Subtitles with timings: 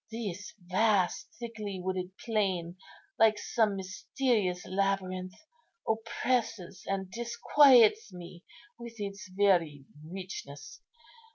[0.11, 2.75] This vast thickly wooded plain,
[3.19, 5.35] like some mysterious labyrinth,
[5.87, 8.43] oppresses and disquiets me
[8.79, 10.81] with its very richness.